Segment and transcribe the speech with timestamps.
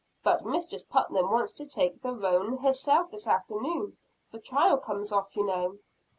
[0.23, 3.97] "But Mistress Putnam wants to take the roan herself this afternoon.
[4.31, 5.77] The trial comes off, you know."